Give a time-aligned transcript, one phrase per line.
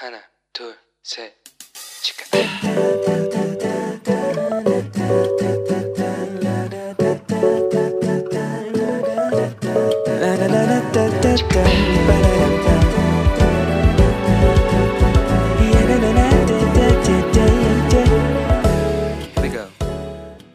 [0.00, 0.20] 하나,
[0.52, 1.32] 둘, 셋,
[2.02, 2.24] 치카.
[19.28, 19.66] Here we go.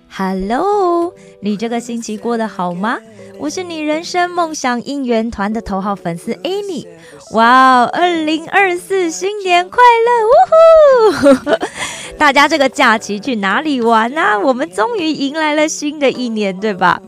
[0.09, 2.99] Hello，你这个星期过得好吗？
[3.38, 6.86] 我是你人生梦想应援团的头号粉丝 Annie。
[7.32, 10.26] 哇哦，二零二四新年快乐！
[10.26, 11.66] 呜呼！
[12.18, 14.38] 大家这个假期去哪里玩啊？
[14.38, 17.00] 我们终于迎来了新的一年，对吧？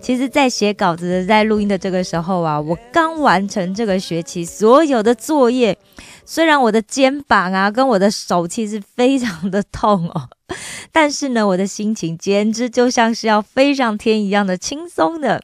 [0.00, 5.76] 其实，在写稿子、在录音的这个时候啊，我刚完成这个学期所有的作业。
[6.24, 10.28] 虽然我的肩膀啊跟我的手其实非常的痛哦，
[10.90, 15.40] 但是呢，我的心情简直就像是要飞上天一样的轻松的。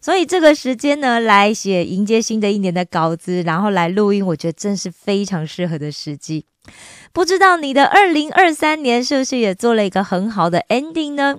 [0.00, 6.44] 所以这个时间呢，来写迎接新的一年的稿子，然后来录音，我觉得真是非常适合的时机。
[7.12, 11.38] 不知道你的二零二三年是不是也做了一个很好的 ending 呢？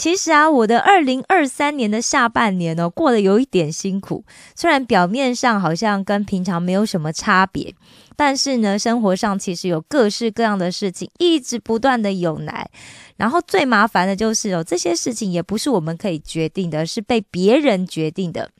[0.00, 4.24] 其实啊，我的二零二三年的下半年呢，过得有一点辛苦。
[4.56, 7.74] 虽然表面上好像跟平常没有什么差别，
[8.16, 12.70] 但是呢，生活上其实有各式各样的事情一直不断的涌来。
[13.18, 18.50] 然后最麻烦的就是哦，这些事情也不是我们可以决定的，是被别人决定的。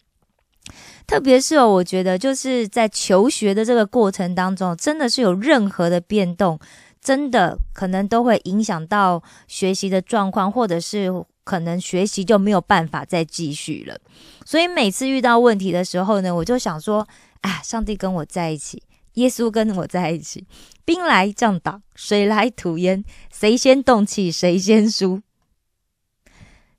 [1.07, 6.61] 特别是哦，我觉得就是在求学的这个过程当中，真的是有任何的变动，
[7.01, 11.11] 真的可能都会影响到学习的状况，或者是
[11.45, 13.99] 可能学习就没有办法再继续了。
[14.45, 17.07] 所以每次遇到问题的时候呢，我就想说，
[17.41, 18.83] 啊，上帝跟我在一起，
[19.15, 20.47] 耶稣跟我在一起，
[20.85, 25.23] 兵来将挡，水来土掩，谁先动气谁先输。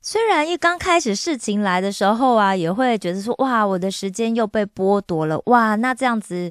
[0.04, 6.50] 虽然一刚开始事情来的时候啊，也会觉得说，哇，我的时间又被剥夺了，哇，那这样子，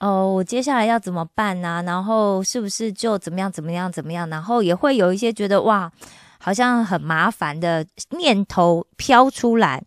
[0.00, 1.84] 哦，我接下来要怎么办呢？
[1.86, 4.28] 然后是不是就怎么样怎么样怎么样？
[4.28, 5.92] 然后也会有一些觉得，哇，
[6.40, 7.86] 好像很麻烦的
[8.18, 9.80] 念头飘出来。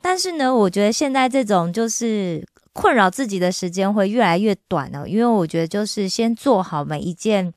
[0.00, 7.52] 但是呢，我觉得现在这种就是困扰自己的时间会越来越短了，因为我觉得就是先做好每一件。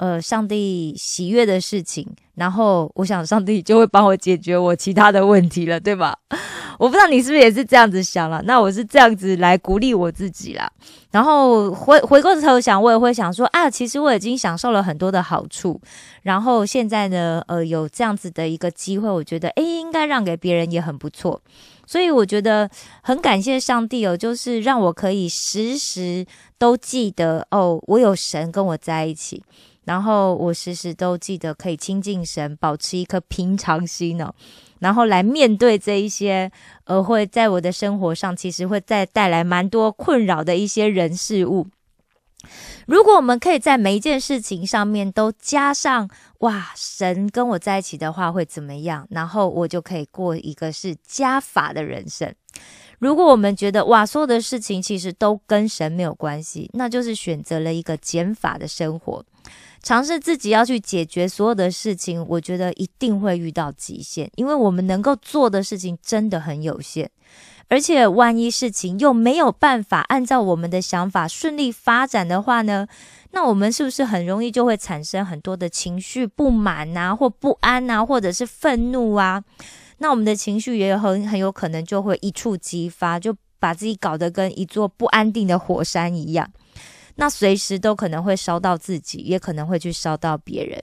[0.00, 2.08] 呃，上帝喜悦的事情，
[2.40, 6.16] 然后我想上帝就会帮我解决我其他的问题了，对吧？
[6.80, 10.66] 我不知道你是不是也是这样子想了，那我是这样子来鼓励我自己啦。
[11.10, 15.78] 然后回回过头想，我也会想说啊，其实我已经享受了很多的好处，
[16.22, 21.42] 然后现在呢，呃，有这样子的一个机会，我觉得诶，应该让给别人也很不错。
[21.86, 22.70] 所以我觉得
[23.02, 26.24] 很感谢上帝哦，就是让我可以时时
[26.56, 29.42] 都记得哦，我有神跟我在一起。
[29.90, 34.32] 然后我时时都记得可以亲近神，保持一颗平常心哦，
[34.78, 36.48] 然后来面对这一些
[36.84, 41.66] 呃会在我的生活上其实会再带来蛮多困扰的一些人事物。
[42.86, 46.08] 如果我们可以在每一件事情上面都加上
[46.38, 49.08] 哇，神跟我在一起的话会怎么样？
[49.10, 52.32] 然后我就可以过一个是加法的人生。
[53.00, 59.24] 如果我们觉得哇，所有的事情其实都跟神没有关系，那就是选择了一个减法的生活。
[59.82, 67.10] 尝试自己要去解决所有的事情，我觉得一定会遇到极限，因为我们能够做的事情真的很有限。
[67.68, 72.88] 而且，万一事情又没有办法按照我们的想法顺利发展的话呢？
[73.30, 79.44] 那我们是不是很容易就会产生很多的情绪不满啊，或不安啊，或者是愤怒啊？
[79.98, 86.50] 那我们的情绪也很很有可能就会一触即发，就把自己搞得跟一座不安定的火山一样。
[87.20, 90.82] 那随时都可能会烧到自己，也可能会去烧到别人，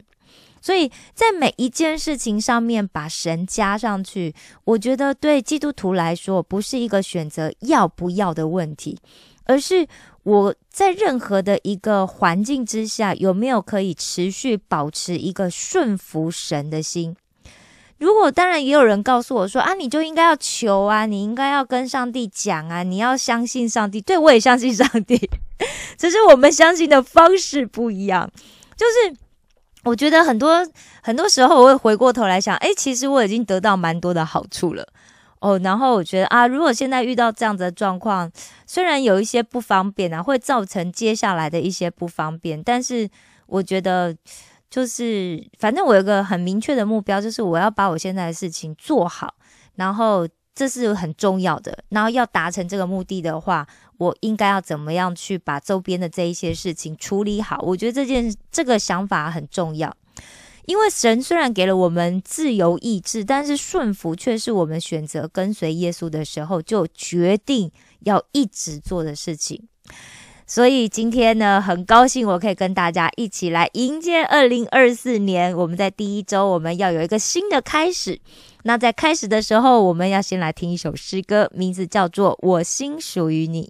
[0.61, 8.99] 所以在每一件事情上面把神加上去，我觉得对基督徒来说不是一个选择要不要的问题，
[9.45, 9.87] 而是
[10.21, 17.15] 我在任何的一个环境之下有没有可以持续保持一个顺服神的心。
[17.97, 23.99] 如果当然也有人告诉我说啊，你就应该要求啊，你应该要跟上帝讲啊，你要相信上帝。
[23.99, 25.27] 对我也相信上帝。
[25.97, 28.29] 只是我们相信的方式不一样，
[28.75, 29.17] 就是
[29.83, 30.67] 我觉得很多
[31.01, 34.87] 很多时候我会回过头来想，哎，其实我已经得到蛮多的好处了
[35.39, 35.57] 哦。
[35.63, 38.31] 然后我觉得啊，如果现在遇到这样子的状况，
[38.65, 43.09] 虽然有一些不方便啊，会造成接下来的一些不方便，但是
[43.47, 44.15] 我觉得
[44.69, 49.33] 就是反正我有个很明确的目标，就是我要把我现在的事情做好，
[49.75, 50.27] 然后
[50.57, 51.77] 这是很重要的。
[51.89, 53.67] 然后要达成这个目的的话。
[53.99, 57.59] 我应该要怎么样去把周边的这一些事情处理好？
[57.63, 59.91] 我觉得这件这个想法很重要，
[60.65, 67.71] 因为神虽然给了我们自由意志，但是顺服却是我们选择跟随耶稣的时候就决定
[68.01, 69.67] 要一直做的事情。
[70.49, 75.53] 所以今天呢，很高兴我可以跟大家一起来迎接二零二四年。
[75.53, 78.17] 我们在第一周，我们要有一个新的开始。
[78.63, 83.63] 那在开始的时候，我们要先来听一首诗歌，名字叫做《我心属于你》。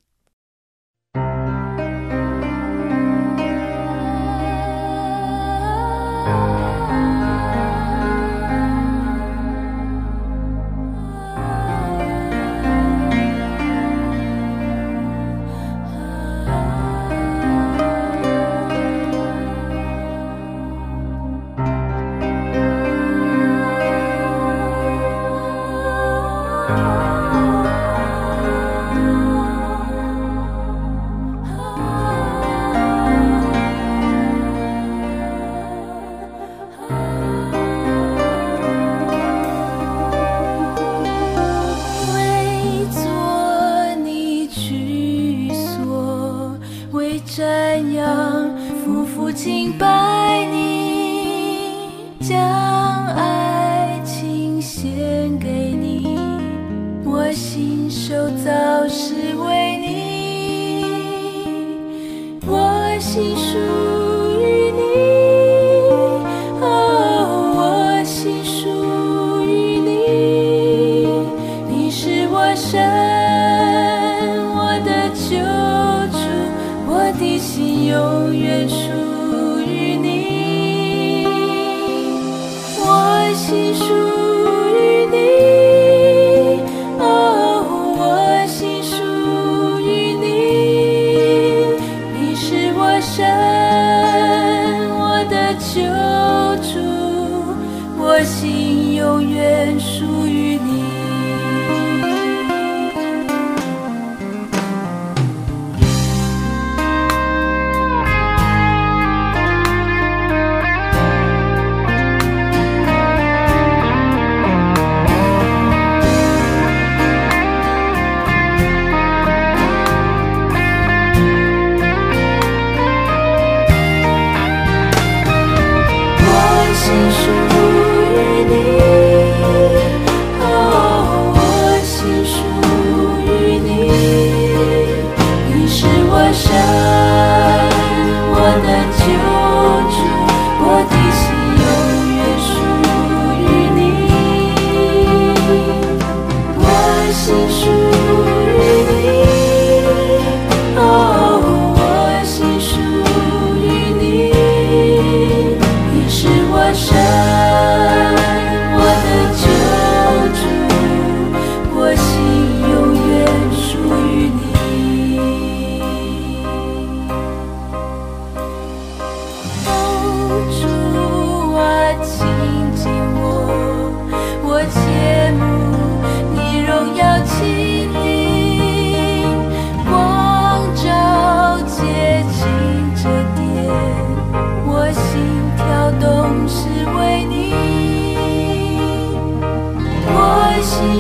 [77.17, 79.16] 我的心永远属。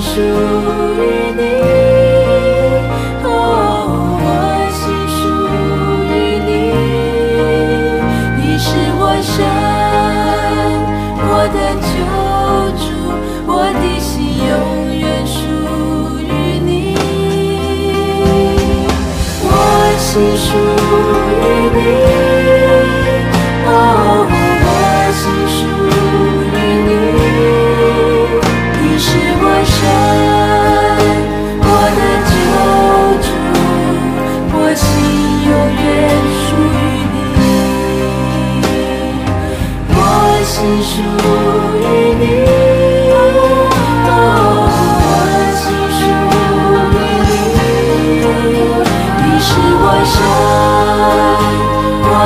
[0.01, 1.56] 属于你。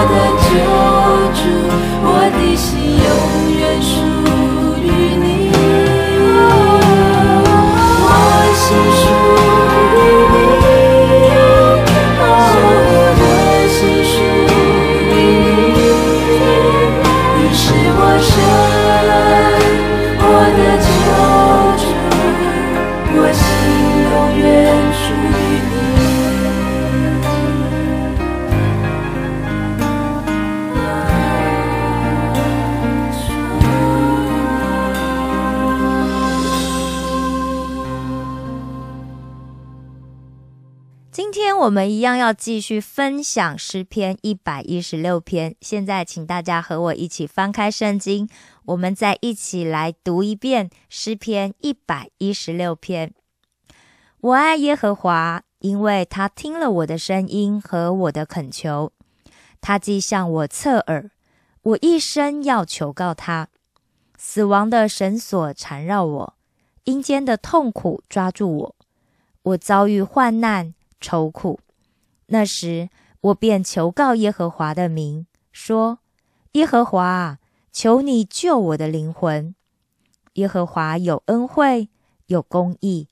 [0.07, 0.30] 生。
[42.31, 45.53] 要继续分享诗篇一百一十六篇。
[45.59, 48.29] 现在，请大家和我一起翻开圣经，
[48.63, 53.13] 我们再一起来读一遍诗篇一百一十六篇。
[54.21, 58.93] 我爱耶和华，因为他听了我的声音和我的恳求，
[59.59, 61.11] 他既向我侧耳，
[61.63, 63.49] 我一生要求告他。
[64.17, 66.33] 死亡的绳索缠绕我，
[66.85, 68.75] 阴间的痛苦抓住我，
[69.43, 71.59] 我遭遇患难愁苦。
[72.33, 72.87] 那时，
[73.19, 75.99] 我便求告耶和华的名，说
[76.53, 77.39] ：“耶和华，
[77.73, 79.53] 求你救我的灵魂。
[80.35, 81.89] 耶和华有恩惠，
[82.27, 83.09] 有公义。”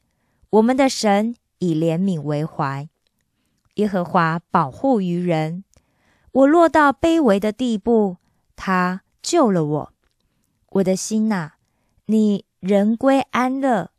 [0.52, 2.88] 我们的神以怜悯为怀，
[3.76, 5.66] 耶和华保护于人。
[6.32, 8.18] 我落到卑微的地步，
[8.56, 9.94] 他救了我。
[10.70, 11.52] 我的心呐，
[12.06, 13.92] 你人归安乐，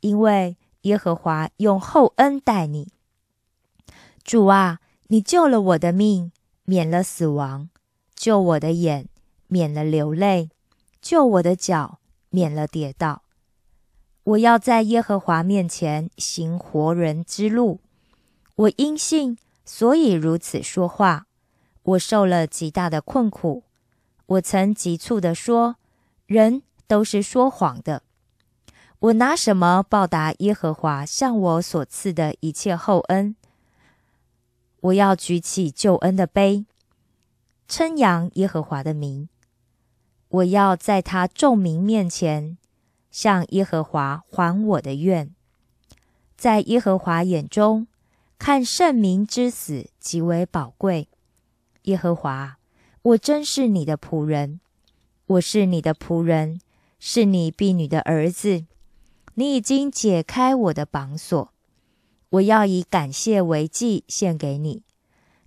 [0.00, 2.92] 因为耶和华用厚恩待你。
[4.28, 6.32] 主啊，你救了我的命，
[6.64, 7.70] 免了死亡；
[8.14, 9.08] 救我的眼，
[9.46, 10.50] 免了流泪；
[11.00, 13.22] 救我的脚，免了跌倒。
[14.24, 17.80] 我要在耶和华面前行活人之路。
[18.54, 21.24] 我因信，所以如此说话。
[21.84, 23.64] 我受了极大的困苦。
[24.26, 25.76] 我曾急促地说
[26.28, 28.02] ：“人都是说谎的。”
[29.00, 33.34] 我拿什么报答耶和华向我所赐的一切厚恩？
[34.80, 36.66] 我要举起救恩的杯，
[37.66, 39.28] 称扬耶和华的名。
[40.28, 42.56] 我要在他众民面前。
[43.10, 45.34] 向耶和华还我的愿，
[46.36, 47.88] 在耶和华眼中
[48.38, 51.08] 看圣民之死极为宝贵。
[51.84, 52.58] 耶和华，
[53.02, 54.60] 我真是你的仆人，
[55.26, 56.60] 我是你的仆人，
[57.00, 58.66] 是你婢女的儿子。
[59.34, 61.50] 你已经解开我的绑锁，
[62.30, 64.82] 我要以感谢为祭献给你，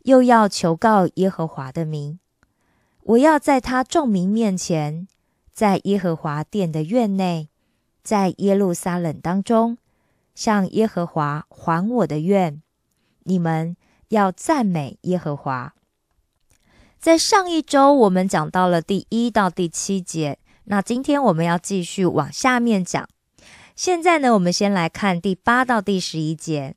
[0.03, 2.19] 又要求告耶和华的名。
[3.03, 5.07] 我要在他众民面前，
[5.51, 7.49] 在耶和华殿的院内。
[8.03, 9.77] 在耶路撒冷当中，
[10.33, 12.59] 向耶和华还我的愿。
[13.25, 15.75] 你们要赞美耶和华。
[16.97, 23.07] 在上一周，我们讲到了第一到第七节，那今天我们要继续往下面讲。
[23.75, 26.75] 现在呢，我们先来看第八到第十一节。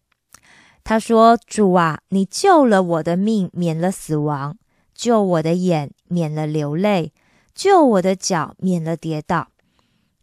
[0.82, 4.54] 他说：“主啊，你救了我的命，免了死亡；
[4.94, 7.12] 救我的眼，免了流泪；
[7.54, 9.48] 救我的脚，免了跌倒。”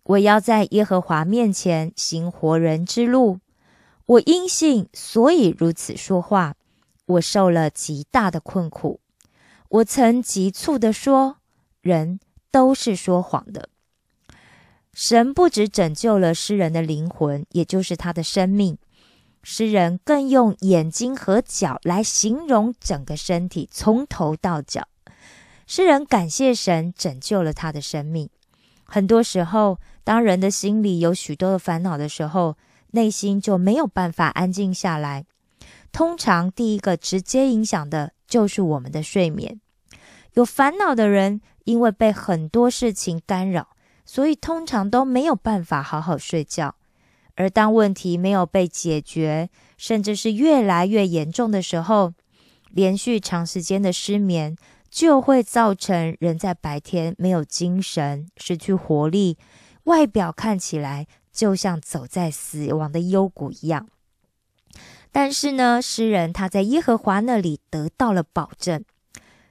[0.04, 3.40] 我要在耶和华面前行活人之路。
[4.06, 6.56] 我因信，所以如此说话。
[7.06, 9.00] 我受了极大的困苦。
[9.70, 11.38] 我曾急促地说
[11.82, 12.20] ：“人
[12.52, 13.70] 都是说谎的。”
[14.94, 18.78] 神不止拯救了诗人的灵魂，也就是他的生命。
[19.44, 24.88] 诗人更用眼睛和脚来形容整个身体，从头到脚。
[25.66, 28.30] 诗人感谢神拯救了他的生命。
[28.84, 32.58] 很多时候，当人的心里有许多的烦恼的时候，
[32.92, 35.26] 内心就没有办法安静下来。
[35.94, 39.62] 通常，第一个直接影响的就是我们的睡眠。
[40.34, 43.70] 有烦恼的人，因为被很多事情干扰，
[44.14, 46.76] 所以通常都没有办法好好睡觉。
[47.36, 52.12] 而当问题没有被解决，甚至是越来越严重的时候，
[52.72, 54.58] 连续长时间的失眠。
[54.90, 59.38] 就会造成人在白天没有精神、失去活力，
[59.86, 63.88] 外表看起来就像走在死亡的幽谷一样。
[65.14, 68.84] 但是呢，诗人他在耶和华那里得到了保证，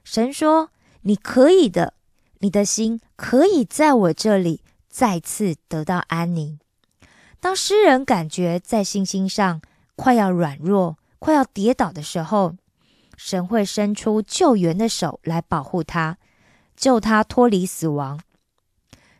[0.03, 0.69] 神说
[1.01, 1.95] ：“你可以的，
[2.41, 6.59] 你的心可以在我这里再次得到安宁。”
[7.39, 9.61] 当诗人感觉在信心上
[9.95, 12.55] 快要软弱、快要跌倒的时候，
[13.17, 16.17] 神会伸出救援的手来保护他，
[16.75, 18.19] 救他脱离死亡。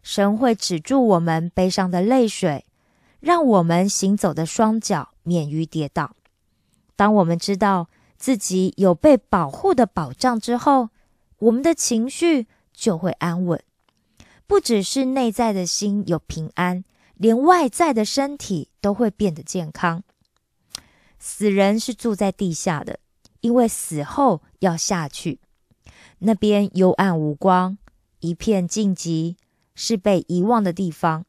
[0.03, 2.65] 神会止住我们悲伤的泪水，
[3.19, 6.15] 让我们行走的双脚免于跌倒。
[6.95, 7.87] 当我们知道
[8.17, 10.89] 自己有被保护的保障之后，
[11.39, 12.47] 我们的情绪
[12.81, 13.61] 就会安稳。
[14.47, 16.83] 不只是内在的心有平安，
[17.13, 20.03] 连外在的身体都会变得健康。
[21.19, 22.97] 死人是住在地下的。
[23.41, 25.39] 因为死后要下去，
[26.19, 27.75] 那边幽暗无光，
[28.19, 29.35] 一片静寂，
[29.73, 31.25] 是被遗忘的地方。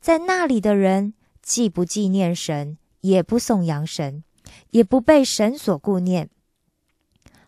[0.00, 4.22] 在那里的人，既不纪念神，也不颂扬神，
[4.70, 6.30] 也不被神所顾念。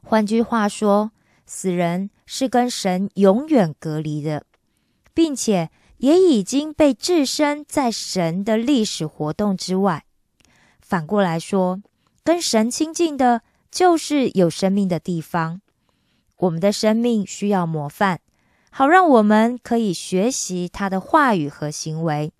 [0.02, 1.12] 换句话说，
[1.46, 4.46] 死人是跟神永远隔离的，
[5.12, 10.06] 并且也已经被置身在神的历史活动之外。
[10.80, 11.82] 反过来说。
[12.24, 15.60] 跟神亲近的，就是有生命的地方。
[16.36, 18.20] 我们的生命需要模范，
[18.70, 22.32] 好让我们可以学习他的话语和行为。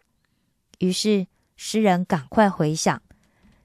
[0.78, 3.02] 于是诗人赶快回想，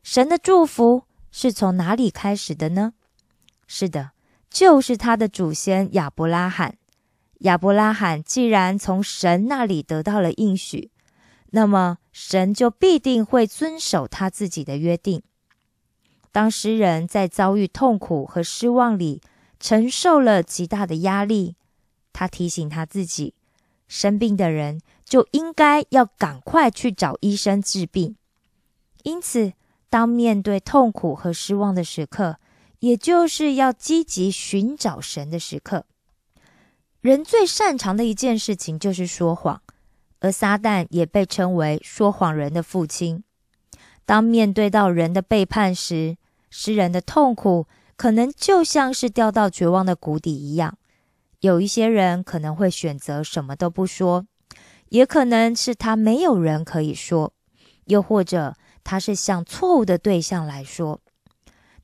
[0.02, 2.94] 神的祝福是从哪里开始的呢？
[3.68, 4.10] 是的，
[4.50, 6.78] 就是他的祖先亚伯拉罕。
[7.42, 10.92] 亚伯拉罕既然从神那里得到了应许，
[11.52, 15.22] 那么神就必定会遵守他自己的约定。
[16.32, 19.22] 当诗人在遭遇痛苦和失望里，
[19.60, 21.56] 承受了极大的压力，
[22.12, 23.34] 他提醒他自己：
[23.88, 28.16] 生病的人就应该要赶快去找医生治病。
[29.04, 29.54] 因此，
[29.90, 32.40] 当面对痛苦和失望的时刻，
[32.80, 35.86] 也就是要积极寻找神的时刻。
[37.02, 39.62] 人最擅长的一件事情就是说谎，
[40.20, 43.24] 而撒旦也被称为说谎人的父亲。
[44.06, 46.18] 当面对到人的背叛时，
[46.50, 47.68] 诗人的痛苦。
[47.98, 50.78] 可能就像是掉到绝望的谷底一样，
[51.40, 54.28] 有一些人可能会选择什么都不说，
[54.90, 57.34] 也可能是他没有人可以说，
[57.86, 58.54] 又或者
[58.84, 61.02] 他是向错误的对象来说。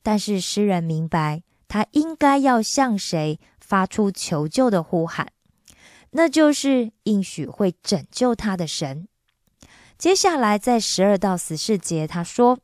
[0.04, 5.32] 但是诗人明白，他应该要向谁发出求救的呼喊，
[6.10, 9.08] 那就是应许会拯救他的神。
[9.98, 12.60] 接下来在十二到十四节，他说。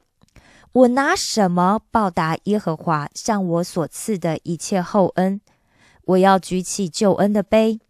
[0.73, 5.41] 我拿什么报答耶和华向我所赐的一切厚恩？
[6.05, 7.81] 我要举起救恩的杯，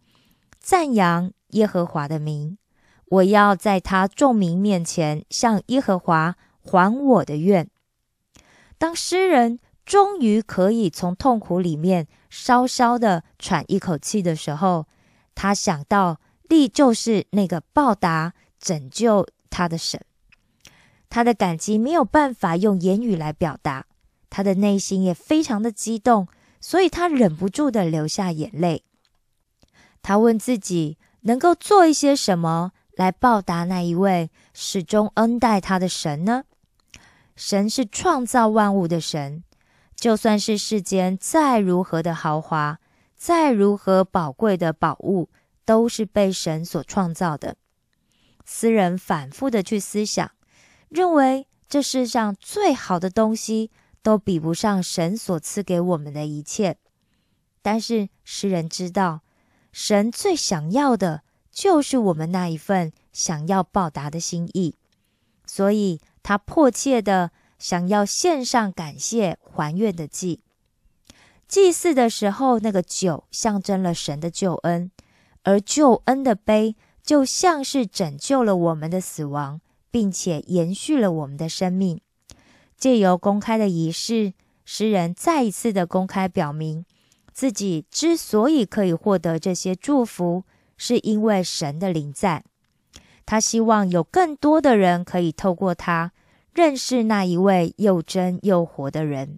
[0.59, 2.57] 赞扬耶和华的名。
[3.07, 7.69] 我要在他众民面前向耶和华还我的愿。
[8.81, 14.87] 当诗人终于可以从痛苦里面稍稍的喘一口气的时候，
[15.35, 16.19] 他想到
[16.49, 20.03] 力就是那个报答拯救他的神。
[21.11, 23.85] 他的感激没有办法用言语来表达，
[24.31, 26.27] 他的内心也非常的激动，
[26.59, 28.83] 所以他忍不住的流下眼泪。
[30.01, 36.45] 他问自己能够做一些什么来报答那一位始终恩待他的神呢？
[37.35, 39.43] 神是创造万物的神，
[39.95, 42.79] 就算是世间再如何的豪华，
[43.15, 45.29] 再如何宝贵的宝物，
[45.65, 47.55] 都是被神所创造的。
[48.45, 50.31] 诗人反复的去思想。
[50.89, 53.71] 认为这世上最好的东西
[54.03, 56.75] 都比不上神所赐给我们的一切，
[57.61, 59.21] 但是诗人知道，
[59.71, 64.75] 神最想要的就是我们那一份想要报答的心意，
[65.45, 70.41] 所以他迫切的想要献上感谢还愿的祭。
[71.47, 74.91] 祭祀的时候，那个酒象征了神的救恩，
[75.43, 79.61] 而救恩的杯就像是拯救了我们的死亡。
[79.91, 81.99] 并且延续了我们的生命。
[82.77, 86.85] 借由公开的仪式，诗人再一次的公开表明，
[87.33, 90.45] 自己之所以可以获得这些祝福，
[90.77, 92.45] 是因为神的灵在。
[93.25, 96.11] 他希望有更多的人可以透过他
[96.53, 99.37] 认识那一位又真又活的人。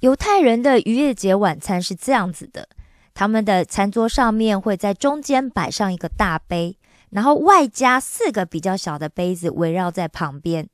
[0.00, 2.68] 犹太人的逾越节晚餐是这样子的：
[3.14, 6.78] 他们的餐桌上面会在中间摆上一个大杯。
[7.10, 10.68] 然后外加四个比较小的杯子围绕在旁边，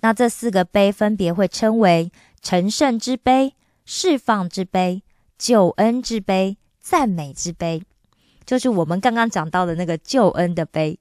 [0.00, 2.10] 那这四个杯分别会称为
[2.42, 5.04] 成圣之杯、释放之杯、
[5.38, 7.84] 救恩之杯、赞美之杯，
[8.48, 10.98] 就是我们刚刚讲到的那个救恩的杯。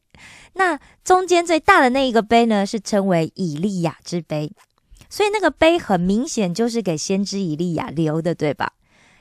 [0.56, 4.52] 那中间最大的那一个杯呢，是称为以利亚之杯，
[5.10, 8.74] 所以那个杯很明显就是给先知以利亚留的，对吧？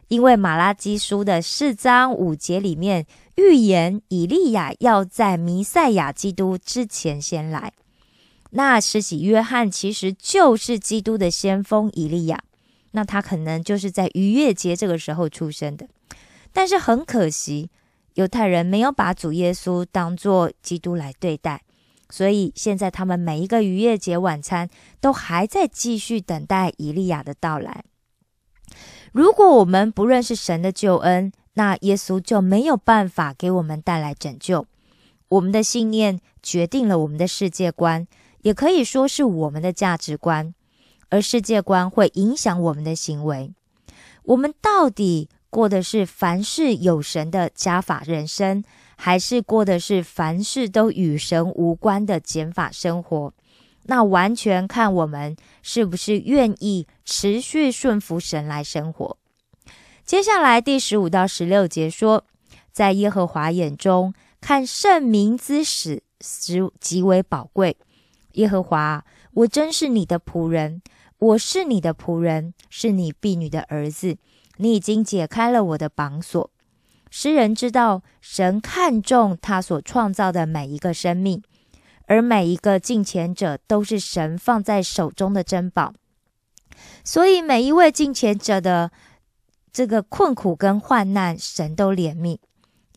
[0.08, 7.72] 因为马拉基书的四章五节里面预言以利亚要在弥赛亚基督之前先来，
[8.50, 12.42] 那施洗约翰其实就是基督的先锋以利亚，
[12.92, 15.86] 那他可能就是在逾越节这个时候出生的。
[16.52, 17.68] 但是很可惜，
[18.16, 21.62] 犹太人没有把主耶稣当作基督来对待，
[22.09, 27.85] 所以现在他们每一个逾越节晚餐都还在继续等待以利亚的到来。
[29.12, 34.66] 如果我们不认识神的救恩，那耶稣就没有办法给我们带来拯救。
[35.29, 38.07] 我们的信念决定了我们的世界观，
[38.42, 40.55] 也可以说是我们的价值观，
[41.11, 43.52] 而世界观会影响我们的行为。
[44.24, 48.62] 我们到底过的是凡事有神的加法人生，
[48.94, 53.32] 还是过的是凡事都与神无关的减法生活？
[53.84, 59.16] 那完全看我们是不是愿意持续顺服神来生活。
[60.04, 62.26] 接下来第十五到十六节说，
[62.70, 67.78] 在耶和华眼中看圣民之死实极为宝贵。
[68.32, 70.82] 耶和华，我真是你的仆人，
[71.16, 74.18] 我是你的仆人，是你婢女的儿子。
[74.56, 76.50] 你已经解开了我的绑锁。
[77.10, 81.42] 诗人知道神看重他所创造的每一个生命，
[82.06, 85.94] 而每一个敬虔者都是神放在手中的珍宝。
[87.04, 88.90] 所以每一位敬虔者的
[89.72, 92.38] 这个困苦跟患难，神都怜悯，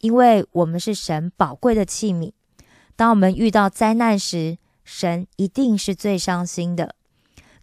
[0.02, 2.34] 因为我们是神宝贵的器皿。
[2.96, 6.96] 当我们遇到灾难时，神一定是最伤心的。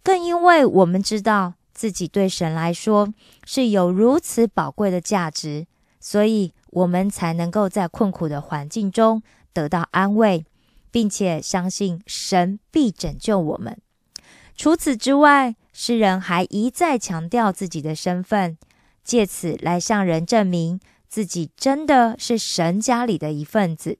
[0.01, 3.13] 更因为我们知道自己对神来说
[3.45, 5.67] 是有如此宝贵的价值。
[5.99, 9.21] 所以，我们才能够在困苦的环境中
[9.53, 10.43] 得到安慰，
[10.89, 13.77] 并且相信神必拯救我们。
[14.55, 18.57] 除此之外，诗人还一再强调自己的身份，
[19.03, 23.99] 借此来向人证明自己真的是神家里的一份子。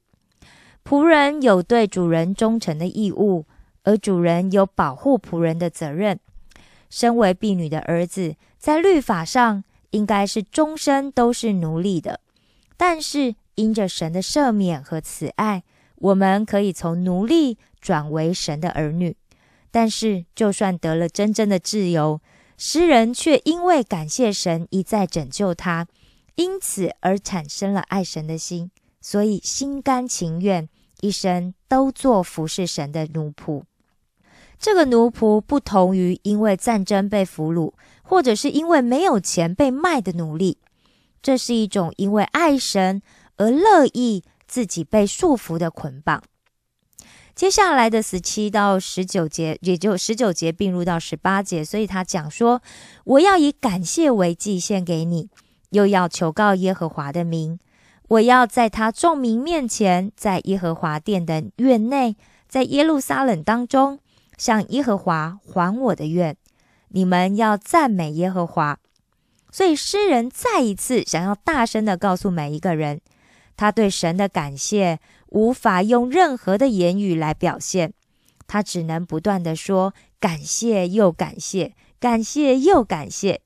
[0.83, 3.45] 仆人有对主人忠诚的义务，
[3.83, 6.19] 而主人有保护仆人的责任。
[6.89, 9.63] 身为婢女的儿子，在律法上。
[9.91, 12.19] 应该是终身都是奴隶的，
[12.75, 15.63] 但是因着神的赦免和慈爱，
[15.95, 19.15] 我们可以从奴隶转为神的儿女。
[19.71, 22.19] 但是，就算得了真正的自由，
[22.57, 25.87] 诗人却因为感谢神一再拯救他，
[26.35, 28.69] 因此而产生了爱神的心，
[28.99, 30.67] 所以心甘情愿
[30.99, 33.63] 一生都做服侍神的奴仆。
[34.59, 37.73] 这个奴仆不同于因为战争被俘虏。
[38.09, 40.59] 或者是因为没有钱被卖的奴隶，
[41.21, 43.01] 这是一种因为爱神
[43.35, 46.23] 而乐意自己被束缚的捆绑。
[47.35, 52.61] 接下来的十七到十九节，也就十九节并入到十八节，所以他讲说
[53.03, 55.29] ：“我要以感谢为祭献给你，
[55.71, 57.59] 又要求告耶和华的名。
[58.07, 62.15] 我要在他众民面前，在耶和华殿的院内，
[62.47, 63.99] 在耶路撒冷当中，
[64.37, 66.37] 向耶和华还我的愿。”
[66.89, 68.79] 你们要赞美耶和华，
[69.51, 73.01] 所以诗人再一次想要大声的告诉每一个人，
[73.57, 77.91] 他对神的感谢无法用任何的言语来表现，
[78.47, 83.41] 他只能不断的说感谢又感谢，感谢又感谢。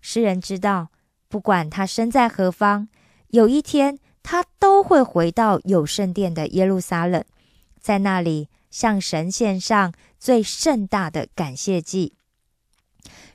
[0.00, 0.88] 诗人知道，
[1.28, 2.88] 不管他身在何方，
[3.28, 7.22] 有一天他都会回到有圣殿的耶路撒冷，
[7.78, 12.14] 在那里向神献上最盛大的感谢祭。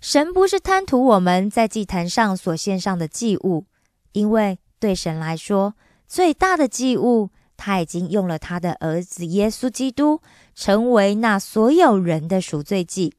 [0.02, 3.66] 神不是贪图我们在祭坛上所献上的祭物，
[4.12, 5.76] 因为对神来说，
[6.08, 10.22] 最大的祭物，他已经用了他的儿子耶稣基督，
[10.56, 13.14] 成为那所有人的赎罪祭。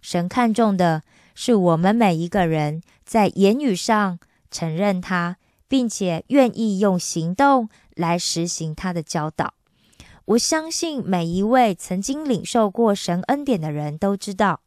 [0.00, 1.02] 神看重的
[1.34, 4.18] 是我们每一个人在言语上
[4.50, 5.36] 承认他，
[5.66, 9.54] 并且愿意用行动来实行他的教导。
[10.26, 14.60] 我相信每一位曾经领受过神恩典的人都知道。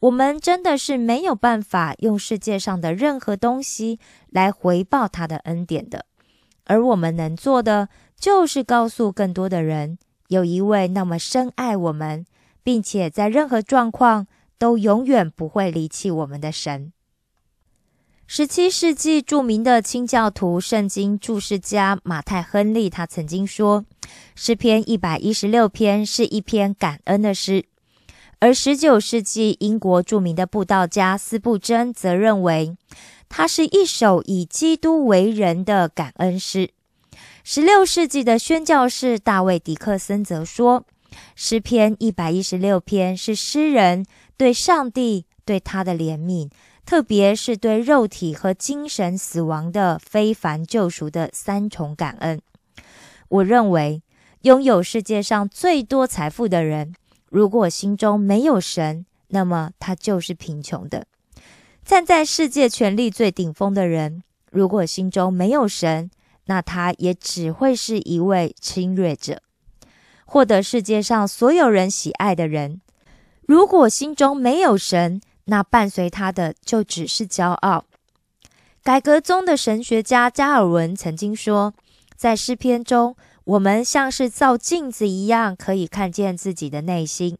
[0.00, 6.04] 我们真的是没有办法用世界上的任何东西来回报他的恩典的，
[6.64, 9.96] 而我们能做的就是告诉更多的人，
[10.28, 12.26] 有一位那么深爱我们，
[12.62, 14.26] 并且在任何状况
[14.58, 16.92] 都永远不会离弃我们的神。
[18.26, 23.86] 十七世纪著名的清教徒、圣经注释家马太·亨利，他曾经说
[24.34, 27.64] ：“诗篇一百一十六篇是一篇感恩的诗。”
[28.38, 32.76] 而十九世纪英国著名的布道家斯布真则认为，
[33.30, 36.70] 它是一首以基督为人的感恩诗。
[37.42, 40.84] 十六世纪的宣教士大卫迪克森则说，
[41.34, 44.04] 诗篇一百一十六篇是诗人
[44.36, 46.50] 对上帝对他的怜悯，
[46.84, 52.38] 特别是对肉体和精神死亡的非凡救赎的三重感恩。
[53.28, 54.02] 我认为，
[54.42, 56.94] 拥有世界上最多财富的人。
[57.28, 61.06] 如果心中没有神，那么他就是贫穷的。
[61.84, 66.10] 站在世界权力最顶峰的人，如果心中没有神，
[66.46, 69.42] 那他也只会是一位侵略者。
[70.24, 72.80] 获得世界上所有人喜爱的人，
[73.46, 77.84] 如果心中没有神，那伴随他的就只是骄傲。
[78.82, 81.74] 改革中的神学家加尔文曾经说，
[82.16, 83.14] 在诗篇中。
[83.44, 87.38] 我们像是照镜子一样，可以看见自己的内心。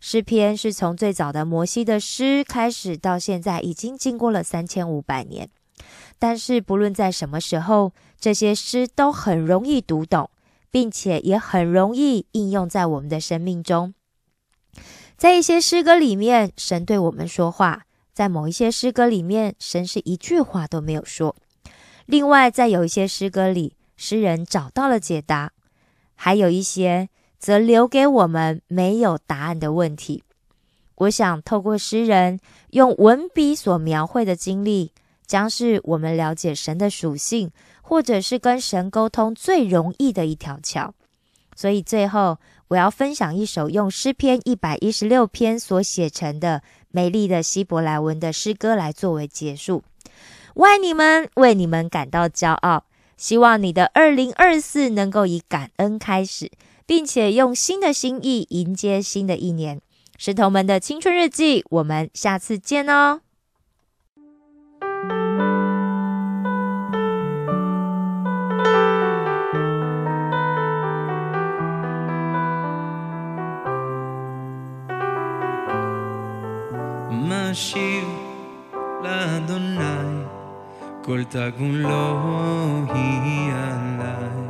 [0.00, 5.48] 诗篇是从最早的摩西的诗开始，到现在已经经过了三千五百年。
[6.18, 10.28] 但是不论在什么时候，这些诗都很容易读懂，
[10.72, 13.94] 并且也很容易应用在我们的生命中。
[15.16, 21.36] 在一些诗歌里面，神对我们说话；在某一些诗歌里面，神是一句话都没有说。
[22.06, 25.52] 另外，在有一些诗歌里，诗人找到了解答，
[26.14, 30.22] 还有一些则留给我们没有答案的问题。
[30.96, 34.92] 我想透过诗人用文笔所描绘的经历，
[35.26, 37.50] 将是我们了解神的属性，
[37.82, 40.94] 或者是跟神沟通最容易的一条桥。
[41.54, 49.82] 所以最后，我要分享一首用诗篇一百一十六篇所写成的美丽的希伯来文的诗歌来作为结束。
[50.54, 52.84] 我爱你们，为你们感到骄傲。
[53.16, 56.50] 希望你的二零二四能够以感恩开始，
[56.84, 59.80] 并且用新的心意迎接新的一年。
[60.18, 63.20] 石头们的青春日记，我们下次见哦。
[81.06, 82.18] כל תגון לא
[82.94, 84.48] היא עליי.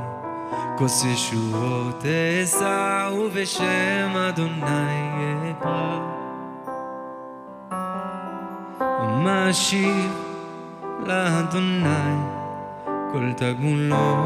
[0.79, 2.05] כוס ישועות
[2.45, 5.99] אשא ובשם אדוני אקרא.
[9.25, 10.13] מה אשיב
[11.07, 12.17] לאדוני,
[13.13, 14.17] כל תגון לא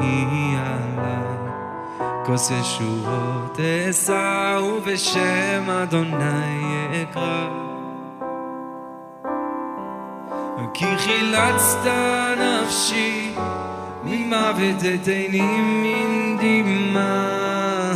[0.00, 1.52] היא עליי.
[2.26, 7.73] כוס ישועות אשא ובשם אדוני אקרא.
[10.74, 11.86] כי חילצת
[12.38, 13.34] נפשי
[14.04, 17.92] ממוות את עיני מן דמעה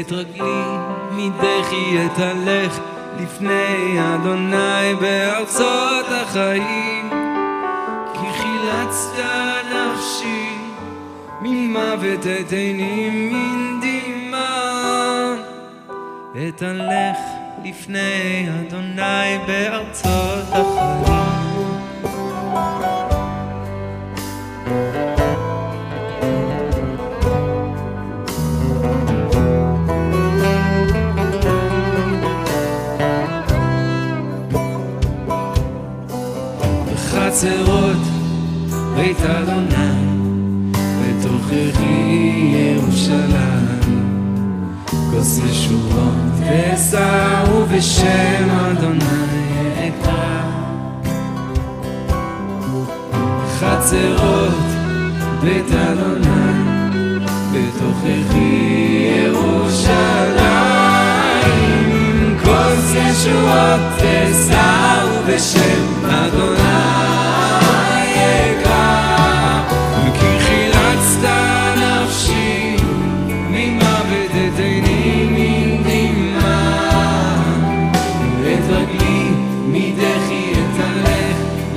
[0.00, 0.76] את רגלי
[1.12, 2.78] מדחי אתהלך
[3.20, 7.10] לפני אדוני בארצות החיים.
[8.12, 10.56] כי חילצת נפשי
[11.42, 15.34] ממוות את עיני מן דמעה
[16.48, 17.18] אתהלך
[17.64, 21.05] לפני אדוני בארצות החיים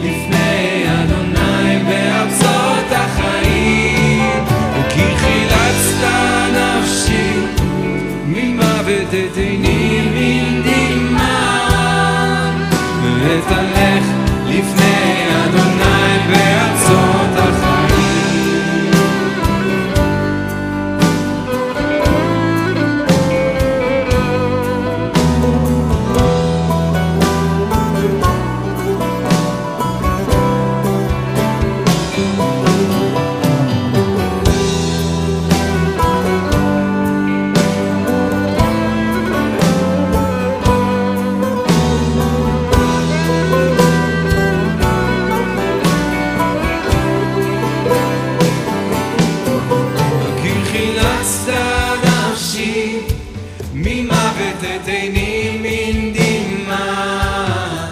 [0.03, 0.38] לפני
[55.58, 57.88] מן דמעה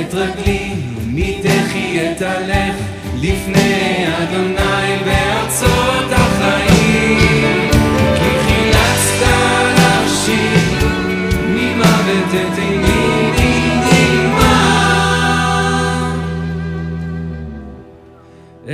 [0.00, 0.74] את רגלי
[1.06, 2.74] מדחי אתהלך
[3.20, 7.70] לפני אדוני בארצות החיים.
[8.16, 9.26] כי חילצת
[9.78, 10.48] נפשי
[11.48, 14.66] ממוות את עיני מן דמעה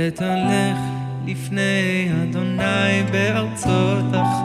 [0.07, 0.77] אתהלך
[1.25, 4.42] לפני אדוני בארצות החיים